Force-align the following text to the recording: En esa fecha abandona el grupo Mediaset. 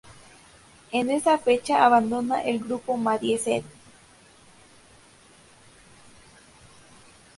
En 0.91 1.11
esa 1.11 1.37
fecha 1.37 1.85
abandona 1.85 2.41
el 2.41 2.57
grupo 2.57 2.97
Mediaset. 2.97 3.63